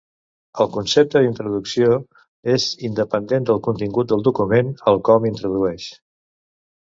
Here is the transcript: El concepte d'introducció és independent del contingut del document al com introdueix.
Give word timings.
El 0.63 0.69
concepte 0.75 1.19
d'introducció 1.25 1.99
és 2.53 2.65
independent 2.89 3.45
del 3.51 3.61
contingut 3.69 4.11
del 4.13 4.25
document 4.29 4.73
al 4.93 4.99
com 5.11 5.29
introdueix. 5.33 5.87